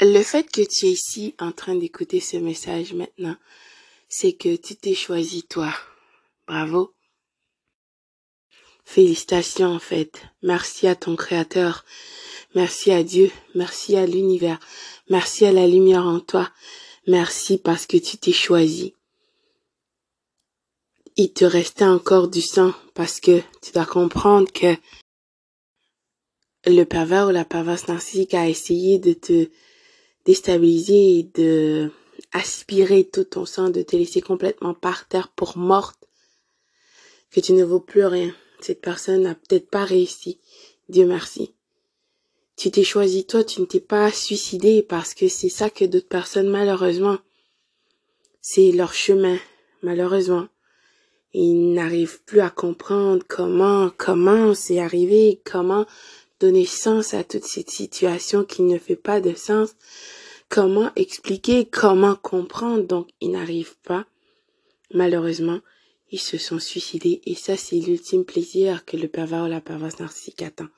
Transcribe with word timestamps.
Le 0.00 0.22
fait 0.22 0.44
que 0.50 0.60
tu 0.60 0.86
es 0.86 0.90
ici 0.90 1.34
en 1.38 1.52
train 1.52 1.74
d'écouter 1.74 2.20
ce 2.20 2.36
message 2.36 2.92
maintenant, 2.92 3.36
c'est 4.10 4.34
que 4.34 4.54
tu 4.54 4.76
t'es 4.76 4.94
choisi 4.94 5.42
toi. 5.42 5.72
Bravo. 6.46 6.92
Félicitations 8.84 9.68
en 9.68 9.78
fait. 9.78 10.22
Merci 10.42 10.86
à 10.86 10.96
ton 10.96 11.16
Créateur. 11.16 11.86
Merci 12.54 12.92
à 12.92 13.02
Dieu. 13.02 13.30
Merci 13.54 13.96
à 13.96 14.04
l'univers. 14.04 14.60
Merci 15.08 15.46
à 15.46 15.52
la 15.52 15.66
lumière 15.66 16.04
en 16.04 16.20
toi. 16.20 16.52
Merci 17.06 17.56
parce 17.56 17.86
que 17.86 17.96
tu 17.96 18.18
t'es 18.18 18.32
choisi. 18.32 18.94
Il 21.16 21.32
te 21.32 21.46
restait 21.46 21.86
encore 21.86 22.28
du 22.28 22.42
sang 22.42 22.74
parce 22.92 23.18
que 23.18 23.40
tu 23.62 23.72
dois 23.72 23.86
comprendre 23.86 24.52
que 24.52 24.76
le 26.66 26.84
pervers 26.84 27.28
ou 27.28 27.30
la 27.30 27.46
perverse 27.46 27.88
narcissique 27.88 28.34
a 28.34 28.46
essayé 28.46 28.98
de 28.98 29.14
te 29.14 29.48
déstabiliser 30.26 31.18
et 31.18 31.22
de 31.22 31.90
aspirer 32.32 33.04
tout 33.04 33.24
ton 33.24 33.46
sang, 33.46 33.70
de 33.70 33.82
te 33.82 33.96
laisser 33.96 34.20
complètement 34.20 34.74
par 34.74 35.08
terre 35.08 35.28
pour 35.28 35.56
morte, 35.56 36.08
que 37.30 37.40
tu 37.40 37.52
ne 37.52 37.64
vaux 37.64 37.80
plus 37.80 38.04
rien. 38.04 38.34
Cette 38.60 38.80
personne 38.80 39.22
n'a 39.22 39.34
peut-être 39.34 39.70
pas 39.70 39.84
réussi. 39.84 40.40
Dieu 40.88 41.06
merci. 41.06 41.54
Tu 42.56 42.70
t'es 42.70 42.84
choisi 42.84 43.26
toi, 43.26 43.44
tu 43.44 43.60
ne 43.60 43.66
t'es 43.66 43.80
pas 43.80 44.10
suicidé 44.10 44.82
parce 44.82 45.14
que 45.14 45.28
c'est 45.28 45.50
ça 45.50 45.70
que 45.70 45.84
d'autres 45.84 46.08
personnes, 46.08 46.48
malheureusement, 46.48 47.18
c'est 48.40 48.72
leur 48.72 48.94
chemin, 48.94 49.38
malheureusement. 49.82 50.48
Ils 51.34 51.74
n'arrivent 51.74 52.22
plus 52.24 52.40
à 52.40 52.48
comprendre 52.48 53.22
comment, 53.28 53.90
comment 53.98 54.54
c'est 54.54 54.80
arrivé, 54.80 55.42
comment 55.44 55.84
donner 56.40 56.66
sens 56.66 57.14
à 57.14 57.24
toute 57.24 57.44
cette 57.44 57.70
situation 57.70 58.44
qui 58.44 58.62
ne 58.62 58.78
fait 58.78 58.96
pas 58.96 59.20
de 59.20 59.34
sens, 59.34 59.70
comment 60.48 60.90
expliquer, 60.96 61.66
comment 61.66 62.16
comprendre, 62.16 62.84
donc 62.84 63.08
ils 63.20 63.30
n'arrivent 63.30 63.78
pas. 63.84 64.06
Malheureusement, 64.92 65.60
ils 66.10 66.20
se 66.20 66.38
sont 66.38 66.58
suicidés 66.58 67.20
et 67.26 67.34
ça 67.34 67.56
c'est 67.56 67.76
l'ultime 67.76 68.24
plaisir 68.24 68.84
que 68.84 68.96
le 68.96 69.08
pervers 69.08 69.44
ou 69.44 69.48
la 69.48 69.60
perverse 69.60 69.98
narcissique 69.98 70.42
attend. 70.42 70.68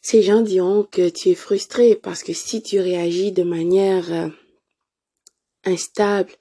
Ces 0.00 0.22
gens 0.22 0.40
diront 0.40 0.84
que 0.84 1.08
tu 1.08 1.30
es 1.30 1.34
frustré 1.34 1.94
parce 1.94 2.22
que 2.22 2.32
si 2.32 2.62
tu 2.62 2.80
réagis 2.80 3.32
de 3.32 3.42
manière 3.42 4.12
euh, 4.12 4.28
instable, 5.64 6.32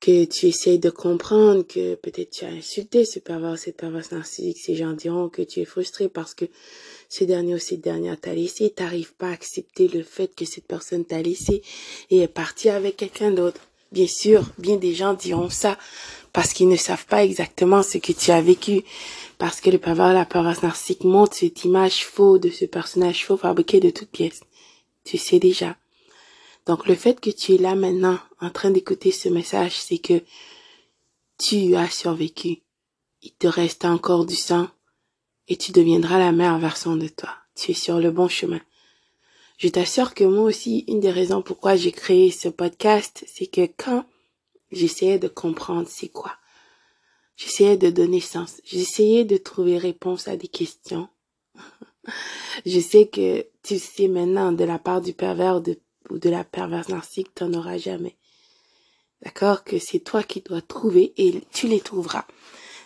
que 0.00 0.24
tu 0.24 0.46
essayes 0.46 0.78
de 0.78 0.88
comprendre 0.90 1.62
que 1.62 1.94
peut-être 1.94 2.30
tu 2.30 2.44
as 2.46 2.48
insulté 2.48 3.04
ce 3.04 3.18
pervers, 3.18 3.58
cette 3.58 3.76
perverse 3.76 4.12
narcissique, 4.12 4.58
ces 4.58 4.74
gens 4.74 4.92
diront 4.92 5.28
que 5.28 5.42
tu 5.42 5.60
es 5.60 5.66
frustré 5.66 6.08
parce 6.08 6.34
que 6.34 6.46
ce 7.10 7.24
dernier 7.24 7.54
ou 7.54 7.58
cette 7.58 7.82
dernière 7.82 8.18
t'a 8.18 8.34
laissé, 8.34 8.70
t'arrives 8.70 9.12
pas 9.14 9.28
à 9.28 9.32
accepter 9.32 9.88
le 9.88 10.02
fait 10.02 10.34
que 10.34 10.46
cette 10.46 10.66
personne 10.66 11.04
t'a 11.04 11.20
laissé 11.20 11.62
et 12.10 12.20
est 12.20 12.28
partie 12.28 12.70
avec 12.70 12.96
quelqu'un 12.96 13.30
d'autre. 13.30 13.60
Bien 13.92 14.06
sûr, 14.06 14.44
bien 14.56 14.76
des 14.76 14.94
gens 14.94 15.14
diront 15.14 15.50
ça 15.50 15.76
parce 16.32 16.52
qu'ils 16.52 16.68
ne 16.68 16.76
savent 16.76 17.06
pas 17.06 17.24
exactement 17.24 17.82
ce 17.82 17.98
que 17.98 18.12
tu 18.12 18.30
as 18.30 18.40
vécu. 18.40 18.84
Parce 19.36 19.60
que 19.60 19.70
le 19.70 19.78
pervers, 19.78 20.14
la 20.14 20.24
perverse 20.24 20.62
narcissique 20.62 21.04
montre 21.04 21.36
cette 21.36 21.64
image 21.64 22.04
faux 22.04 22.38
de 22.38 22.50
ce 22.50 22.64
personnage 22.64 23.26
faux 23.26 23.36
fabriqué 23.36 23.80
de 23.80 23.90
toutes 23.90 24.10
pièces. 24.10 24.40
Tu 25.04 25.18
sais 25.18 25.40
déjà. 25.40 25.76
Donc 26.70 26.86
le 26.86 26.94
fait 26.94 27.18
que 27.18 27.30
tu 27.30 27.56
es 27.56 27.58
là 27.58 27.74
maintenant 27.74 28.16
en 28.40 28.48
train 28.48 28.70
d'écouter 28.70 29.10
ce 29.10 29.28
message, 29.28 29.76
c'est 29.76 29.98
que 29.98 30.22
tu 31.36 31.74
as 31.74 31.90
survécu. 31.90 32.62
Il 33.22 33.32
te 33.32 33.48
reste 33.48 33.84
encore 33.84 34.24
du 34.24 34.36
sang 34.36 34.68
et 35.48 35.56
tu 35.56 35.72
deviendras 35.72 36.20
la 36.20 36.30
meilleure 36.30 36.60
version 36.60 36.94
de 36.94 37.08
toi. 37.08 37.30
Tu 37.56 37.72
es 37.72 37.74
sur 37.74 37.98
le 37.98 38.12
bon 38.12 38.28
chemin. 38.28 38.60
Je 39.58 39.66
t'assure 39.66 40.14
que 40.14 40.22
moi 40.22 40.44
aussi, 40.44 40.84
une 40.86 41.00
des 41.00 41.10
raisons 41.10 41.42
pourquoi 41.42 41.74
j'ai 41.74 41.90
créé 41.90 42.30
ce 42.30 42.48
podcast, 42.48 43.24
c'est 43.26 43.48
que 43.48 43.68
quand 43.76 44.04
j'essayais 44.70 45.18
de 45.18 45.26
comprendre 45.26 45.88
c'est 45.88 46.08
quoi, 46.08 46.36
j'essayais 47.34 47.78
de 47.78 47.90
donner 47.90 48.20
sens, 48.20 48.60
j'essayais 48.62 49.24
de 49.24 49.38
trouver 49.38 49.76
réponse 49.76 50.28
à 50.28 50.36
des 50.36 50.46
questions. 50.46 51.08
je 52.64 52.78
sais 52.78 53.08
que 53.08 53.44
tu 53.64 53.80
sais 53.80 54.06
maintenant 54.06 54.52
de 54.52 54.62
la 54.62 54.78
part 54.78 55.00
du 55.00 55.14
pervers 55.14 55.60
de 55.60 55.76
ou 56.10 56.18
de 56.18 56.30
la 56.30 56.44
perverse 56.44 56.88
narcissique, 56.88 57.34
t'en 57.34 57.52
auras 57.54 57.78
jamais. 57.78 58.16
D'accord? 59.22 59.64
Que 59.64 59.78
c'est 59.78 60.00
toi 60.00 60.22
qui 60.22 60.40
dois 60.40 60.62
trouver 60.62 61.12
et 61.16 61.42
tu 61.52 61.68
les 61.68 61.80
trouveras. 61.80 62.26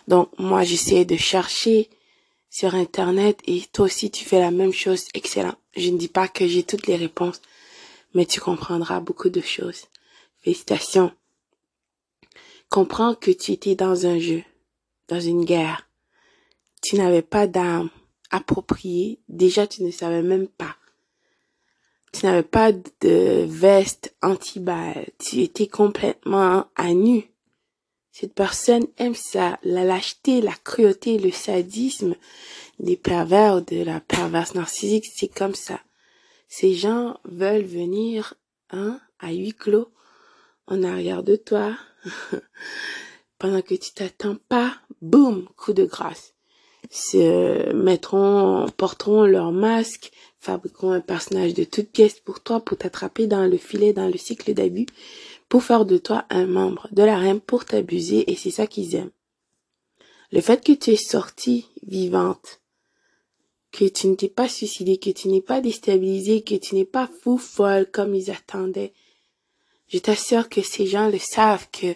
Donc, 0.07 0.29
moi, 0.37 0.63
j'essaie 0.63 1.05
de 1.05 1.15
chercher 1.15 1.89
sur 2.49 2.75
Internet 2.75 3.39
et 3.45 3.63
toi 3.71 3.85
aussi, 3.85 4.11
tu 4.11 4.25
fais 4.25 4.39
la 4.39 4.51
même 4.51 4.73
chose. 4.73 5.05
Excellent. 5.13 5.55
Je 5.75 5.89
ne 5.89 5.97
dis 5.97 6.07
pas 6.07 6.27
que 6.27 6.47
j'ai 6.47 6.63
toutes 6.63 6.87
les 6.87 6.95
réponses, 6.95 7.41
mais 8.13 8.25
tu 8.25 8.39
comprendras 8.39 8.99
beaucoup 8.99 9.29
de 9.29 9.41
choses. 9.41 9.85
Félicitations. 10.41 11.11
Comprends 12.69 13.15
que 13.15 13.31
tu 13.31 13.51
étais 13.51 13.75
dans 13.75 14.05
un 14.05 14.19
jeu, 14.19 14.43
dans 15.07 15.19
une 15.19 15.45
guerre. 15.45 15.89
Tu 16.81 16.97
n'avais 16.97 17.21
pas 17.21 17.47
d'armes 17.47 17.89
appropriées. 18.31 19.19
Déjà, 19.27 19.67
tu 19.67 19.83
ne 19.83 19.91
savais 19.91 20.21
même 20.21 20.47
pas 20.47 20.75
tu 22.15 22.25
n'avais 22.25 22.43
pas 22.43 22.71
de 22.71 23.45
veste 23.45 24.15
anti-balle. 24.21 25.07
Tu 25.19 25.41
étais 25.41 25.67
complètement 25.67 26.65
à 26.75 26.93
nu. 26.93 27.29
Cette 28.11 28.33
personne 28.33 28.87
aime 28.97 29.15
ça, 29.15 29.59
la 29.63 29.83
lâcheté, 29.83 30.39
la 30.39 30.53
cruauté, 30.53 31.17
le 31.17 31.31
sadisme 31.31 32.15
des 32.79 32.95
pervers, 32.95 33.61
de 33.61 33.83
la 33.83 33.99
perverse 33.99 34.53
narcissique, 34.53 35.05
c'est 35.13 35.27
comme 35.27 35.55
ça. 35.55 35.81
Ces 36.47 36.73
gens 36.73 37.19
veulent 37.25 37.65
venir, 37.65 38.35
hein, 38.69 39.01
à 39.19 39.33
huis 39.33 39.53
clos, 39.53 39.89
en 40.67 40.83
arrière 40.83 41.23
de 41.23 41.35
toi, 41.35 41.75
pendant 43.37 43.61
que 43.61 43.75
tu 43.75 43.91
t'attends 43.93 44.37
pas, 44.47 44.73
boum, 45.01 45.49
coup 45.57 45.73
de 45.73 45.85
grâce. 45.85 46.34
Se 46.97 47.73
mettront, 47.73 48.67
porteront 48.77 49.25
leur 49.25 49.51
masque, 49.51 50.13
fabriqueront 50.39 50.91
un 50.91 51.01
personnage 51.01 51.53
de 51.53 51.65
toutes 51.65 51.89
pièces 51.89 52.21
pour 52.21 52.39
toi, 52.39 52.61
pour 52.61 52.77
t'attraper 52.77 53.27
dans 53.27 53.45
le 53.45 53.57
filet, 53.57 53.91
dans 53.91 54.07
le 54.07 54.17
cycle 54.17 54.53
d'abus, 54.53 54.85
pour 55.49 55.61
faire 55.61 55.85
de 55.85 55.97
toi 55.97 56.23
un 56.29 56.45
membre 56.45 56.87
de 56.93 57.03
la 57.03 57.17
reine, 57.17 57.41
pour 57.41 57.65
t'abuser, 57.65 58.31
et 58.31 58.37
c'est 58.37 58.49
ça 58.49 58.65
qu'ils 58.65 58.95
aiment. 58.95 59.11
Le 60.31 60.39
fait 60.39 60.63
que 60.63 60.71
tu 60.71 60.91
es 60.91 60.95
sortie 60.95 61.65
vivante, 61.85 62.61
que 63.73 63.83
tu 63.83 64.07
ne 64.07 64.15
t'es 64.15 64.29
pas 64.29 64.47
suicidée, 64.47 64.95
que 64.95 65.09
tu 65.09 65.27
n'es 65.27 65.41
pas 65.41 65.59
déstabilisée, 65.59 66.43
que 66.43 66.55
tu 66.55 66.75
n'es 66.75 66.85
pas 66.85 67.09
fou 67.21 67.37
folle 67.37 67.91
comme 67.91 68.15
ils 68.15 68.31
attendaient, 68.31 68.93
je 69.89 69.97
t'assure 69.97 70.47
que 70.47 70.61
ces 70.61 70.87
gens 70.87 71.09
le 71.09 71.19
savent 71.19 71.67
que 71.71 71.93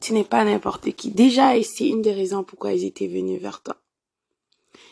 tu 0.00 0.14
n'es 0.14 0.24
pas 0.24 0.42
n'importe 0.42 0.90
qui. 0.92 1.10
Déjà, 1.10 1.54
et 1.58 1.62
c'est 1.62 1.86
une 1.86 2.00
des 2.00 2.14
raisons 2.14 2.44
pourquoi 2.44 2.72
ils 2.72 2.86
étaient 2.86 3.08
venus 3.08 3.42
vers 3.42 3.62
toi. 3.62 3.76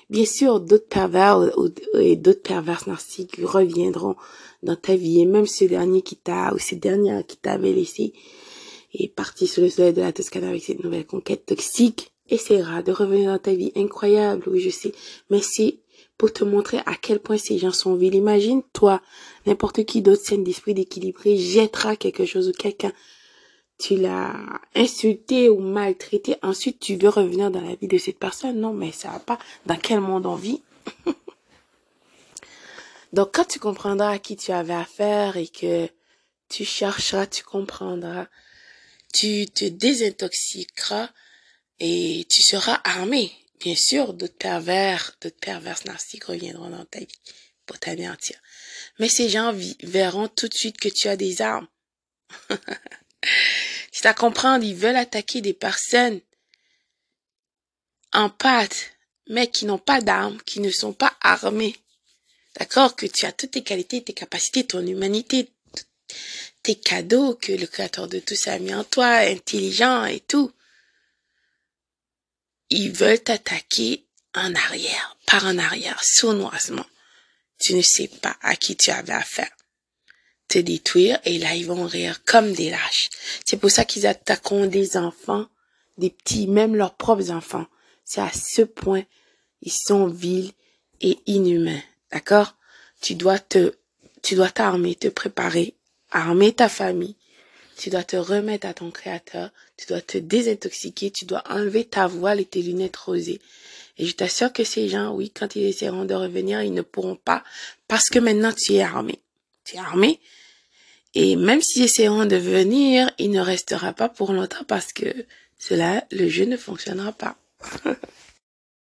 Bien 0.09 0.25
sûr, 0.25 0.61
d'autres 0.61 0.89
pervers 0.89 1.51
et 1.99 2.17
d'autres 2.17 2.43
perverses 2.43 2.87
narcissiques 2.87 3.41
reviendront 3.43 4.15
dans 4.63 4.77
ta 4.77 4.95
vie. 4.95 5.21
Et 5.21 5.27
même 5.27 5.47
ce 5.47 5.65
dernier 5.65 6.03
qui 6.03 6.17
t'a, 6.17 6.55
ou 6.55 6.59
cette 6.59 6.81
dernière 6.81 7.27
qui 7.27 7.37
t'avait 7.37 7.73
laissé, 7.73 8.13
est 8.95 9.09
parti 9.09 9.47
sur 9.47 9.63
le 9.63 9.71
soleil 9.71 9.93
de 9.93 10.03
la 10.03 10.13
Toscane 10.13 10.45
avec 10.45 10.63
cette 10.63 10.83
nouvelle 10.83 11.07
conquête 11.07 11.47
toxique, 11.47 12.13
essaiera 12.29 12.83
de 12.83 12.93
revenir 12.93 13.33
dans 13.33 13.39
ta 13.39 13.55
vie. 13.55 13.73
Incroyable, 13.75 14.45
oui, 14.47 14.61
je 14.61 14.71
sais. 14.71 14.93
Mais 15.31 15.43
c'est 15.43 15.79
pour 16.19 16.33
te 16.33 16.45
montrer 16.45 16.79
à 16.87 16.95
quel 17.01 17.21
point 17.21 17.37
ces 17.37 17.59
gens 17.59 17.73
sont 17.73 17.95
vils. 17.95 18.15
Imagine, 18.15 18.63
toi, 18.73 19.03
n'importe 19.45 19.85
qui 19.85 20.03
d'autre, 20.03 20.23
scène 20.23 20.45
d'esprit 20.45 20.75
d'équilibré, 20.75 21.37
jettera 21.37 21.97
quelque 21.97 22.25
chose 22.25 22.49
ou 22.49 22.53
quelqu'un 22.53 22.93
tu 23.79 23.97
l'as 23.97 24.35
insulté 24.75 25.49
ou 25.49 25.61
maltraité, 25.61 26.37
ensuite 26.43 26.81
tu 26.81 26.97
veux 26.97 27.09
revenir 27.09 27.51
dans 27.51 27.61
la 27.61 27.75
vie 27.75 27.89
de 27.89 27.99
cette 27.99 28.19
personne. 28.19 28.61
Non, 28.61 28.73
mais 28.73 28.93
ça 28.93 29.11
va 29.11 29.19
pas. 29.19 29.39
Dans 29.67 29.77
quel 29.77 30.01
monde 30.01 30.27
on 30.27 30.35
vit? 30.35 30.63
Donc 33.13 33.35
quand 33.35 33.45
tu 33.45 33.59
comprendras 33.59 34.13
à 34.13 34.19
qui 34.19 34.37
tu 34.37 34.53
avais 34.53 34.75
affaire 34.75 35.37
et 35.37 35.49
que 35.49 35.89
tu 36.49 36.65
chercheras, 36.65 37.27
tu 37.27 37.43
comprendras, 37.43 38.27
tu 39.13 39.47
te 39.47 39.65
désintoxiqueras 39.65 41.11
et 41.81 42.27
tu 42.31 42.43
seras 42.43 42.81
armé. 42.85 43.33
Bien 43.61 43.75
sûr, 43.75 44.13
d'autres 44.15 44.37
pervers, 44.37 45.17
d'autres 45.21 45.41
perverses 45.41 45.85
narcissiques 45.85 46.25
reviendront 46.25 46.71
dans 46.71 46.85
ta 46.85 47.01
vie 47.01 47.09
pour 47.65 47.79
t'anéantir. 47.79 48.41
Mais 48.99 49.09
ces 49.09 49.29
gens 49.29 49.53
verront 49.83 50.29
tout 50.29 50.49
de 50.49 50.55
suite 50.55 50.79
que 50.79 50.89
tu 50.89 51.09
as 51.09 51.17
des 51.17 51.43
armes. 51.43 51.67
C'est 53.93 54.07
à 54.07 54.15
comprendre, 54.15 54.65
ils 54.65 54.75
veulent 54.75 54.97
attaquer 54.97 55.41
des 55.41 55.55
personnes 55.55 56.21
en 58.13 58.31
pâte, 58.31 58.93
mais 59.29 59.51
qui 59.51 59.65
n'ont 59.65 59.79
pas 59.79 60.01
d'armes, 60.01 60.41
qui 60.43 60.61
ne 60.61 60.71
sont 60.71 60.93
pas 60.93 61.17
armées. 61.21 61.77
D'accord? 62.59 62.97
Que 62.97 63.07
tu 63.07 63.27
as 63.27 63.33
toutes 63.33 63.53
tes 63.53 63.63
qualités, 63.63 64.03
tes 64.03 64.15
capacités, 64.15 64.67
ton 64.67 64.87
humanité, 64.87 65.51
tes 66.63 66.77
cadeaux 66.77 67.35
que 67.35 67.53
le 67.53 67.67
Créateur 67.67 68.09
de 68.09 68.19
tous 68.19 68.49
a 68.49 68.59
mis 68.59 68.75
en 68.75 68.85
toi, 68.85 69.07
intelligent 69.07 70.05
et 70.05 70.21
tout. 70.21 70.53
Ils 72.71 72.93
veulent 72.93 73.23
t'attaquer 73.23 74.07
en 74.35 74.55
arrière, 74.55 75.17
par 75.27 75.47
en 75.47 75.59
arrière, 75.59 76.03
sournoisement. 76.03 76.87
Tu 77.59 77.75
ne 77.75 77.83
sais 77.83 78.09
pas 78.09 78.37
à 78.43 78.57
qui 78.57 78.77
tu 78.77 78.91
avais 78.91 79.13
affaire. 79.13 79.56
Te 80.49 80.59
détruire 80.59 81.19
et 81.25 81.39
là, 81.39 81.55
ils 81.55 81.67
vont 81.67 81.87
rire 81.87 82.23
comme 82.25 82.53
des 82.53 82.71
lâches. 82.71 83.11
C'est 83.45 83.57
pour 83.57 83.71
ça 83.71 83.85
qu'ils 83.85 84.07
attaqueront 84.07 84.67
des 84.67 84.97
enfants, 84.97 85.47
des 85.99 86.11
petits, 86.11 86.47
même 86.47 86.77
leurs 86.77 86.95
propres 86.95 87.31
enfants. 87.31 87.67
C'est 88.05 88.21
à 88.21 88.31
ce 88.33 88.63
point, 88.63 89.03
ils 89.63 89.73
sont 89.73 90.07
vils 90.07 90.53
et 91.01 91.19
inhumains. 91.27 91.83
D'accord? 92.13 92.55
Tu 93.01 93.15
dois 93.15 93.39
te, 93.39 93.75
tu 94.23 94.35
dois 94.35 94.51
t'armer, 94.51 94.95
te 94.95 95.09
préparer, 95.09 95.75
armer 96.11 96.53
ta 96.53 96.69
famille. 96.69 97.17
Tu 97.77 97.91
dois 97.91 98.05
te 98.05 98.17
remettre 98.17 98.67
à 98.67 98.75
ton 98.75 98.91
créateur. 98.91 99.51
Tu 99.77 99.87
dois 99.87 100.01
te 100.01 100.17
désintoxiquer. 100.17 101.11
Tu 101.11 101.27
dois 101.27 101.43
enlever 101.49 101.85
ta 101.85 102.07
voile 102.07 102.41
et 102.41 102.47
tes 102.47 102.63
lunettes 102.63 102.97
rosées. 102.97 103.41
Et 103.99 104.07
je 104.07 104.15
t'assure 104.15 104.53
que 104.53 104.65
ces 104.65 104.89
gens, 104.89 105.13
oui, 105.13 105.31
quand 105.31 105.57
ils 105.57 105.65
essaieront 105.65 106.05
de 106.05 106.15
revenir, 106.15 106.63
ils 106.63 106.73
ne 106.73 106.83
pourront 106.83 107.17
pas 107.17 107.43
parce 107.89 108.09
que 108.09 108.19
maintenant 108.19 108.53
tu 108.53 108.75
es 108.75 108.83
armé. 108.83 109.21
Tu 109.67 109.77
es 109.77 109.79
armé. 109.79 110.21
Et 111.15 111.37
même 111.37 111.61
s'ils 111.61 111.85
essaieront 111.85 112.27
de 112.27 112.37
venir, 112.37 113.11
il 113.19 113.31
ne 113.31 113.41
restera 113.41 113.93
pas 113.93 114.09
pour 114.09 114.33
longtemps 114.33 114.65
parce 114.67 114.93
que 114.93 115.27
cela, 115.59 116.05
le 116.11 116.29
jeu 116.29 116.45
ne 116.45 116.57
fonctionnera 116.57 117.13
pas. 117.13 117.37